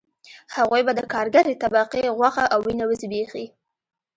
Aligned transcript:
هغوی 0.55 0.81
به 0.87 0.93
د 0.97 1.01
کارګرې 1.13 1.59
طبقې 1.63 2.03
غوښه 2.17 2.43
او 2.53 2.59
وینه 2.65 2.85
وزبېښي 2.87 3.45